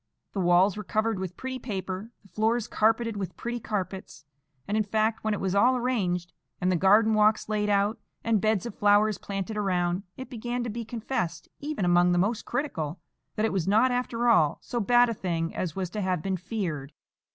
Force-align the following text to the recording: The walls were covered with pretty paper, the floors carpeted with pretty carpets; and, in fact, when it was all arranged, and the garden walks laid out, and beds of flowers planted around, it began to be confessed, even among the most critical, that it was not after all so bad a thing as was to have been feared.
The 0.33 0.39
walls 0.39 0.75
were 0.77 0.83
covered 0.83 1.19
with 1.19 1.37
pretty 1.37 1.59
paper, 1.59 2.09
the 2.23 2.27
floors 2.27 2.67
carpeted 2.67 3.17
with 3.17 3.37
pretty 3.37 3.59
carpets; 3.59 4.25
and, 4.67 4.75
in 4.75 4.81
fact, 4.81 5.23
when 5.23 5.35
it 5.35 5.39
was 5.39 5.53
all 5.53 5.77
arranged, 5.77 6.33
and 6.59 6.71
the 6.71 6.75
garden 6.75 7.13
walks 7.13 7.47
laid 7.47 7.69
out, 7.69 7.99
and 8.23 8.41
beds 8.41 8.65
of 8.65 8.73
flowers 8.73 9.19
planted 9.19 9.57
around, 9.57 10.01
it 10.17 10.27
began 10.27 10.63
to 10.63 10.71
be 10.71 10.83
confessed, 10.83 11.49
even 11.59 11.85
among 11.85 12.13
the 12.13 12.17
most 12.17 12.45
critical, 12.45 12.99
that 13.35 13.45
it 13.45 13.53
was 13.53 13.67
not 13.67 13.91
after 13.91 14.27
all 14.27 14.57
so 14.63 14.79
bad 14.79 15.07
a 15.07 15.13
thing 15.13 15.53
as 15.55 15.75
was 15.75 15.91
to 15.91 16.01
have 16.01 16.23
been 16.23 16.35
feared. 16.35 16.93